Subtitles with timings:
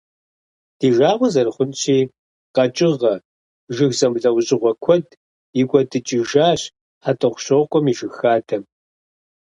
[0.79, 1.99] Ди жагъуэ зэрыхъунщи,
[2.55, 3.13] къэкӀыгъэ,
[3.75, 5.07] жыг зэмылӀэужьыгъуэ куэд
[5.61, 6.61] икӀуэдыкӀыжащ
[7.03, 8.63] ХьэтӀохъущокъуэм и жыг хадэм.